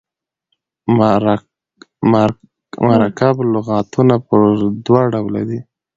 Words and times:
مرکب 2.85 3.35
لغاتونه 3.53 4.15
پر 4.27 4.39
دوه 4.85 5.01
ډوله 5.13 5.41
دي. 5.49 5.59